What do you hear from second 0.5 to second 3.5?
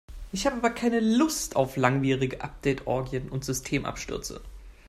aber keine Lust auf langwierige Update-Orgien und